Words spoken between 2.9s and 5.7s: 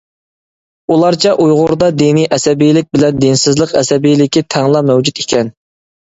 بىلەن دىنسىزلىق ئەسەبىيلىكى تەڭلا مەۋجۇت ئىكەن.